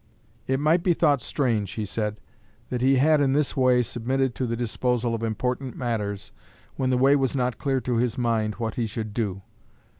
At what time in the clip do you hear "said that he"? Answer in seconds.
1.85-2.95